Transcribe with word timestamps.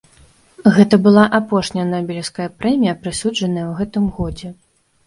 Гэта 0.77 0.99
была 1.09 1.25
апошняя 1.39 1.85
нобелеўская 1.93 2.49
прэмія, 2.63 2.99
прысуджаная 3.05 3.65
ў 3.71 3.81
гэтым 3.85 4.05
годзе. 4.19 4.57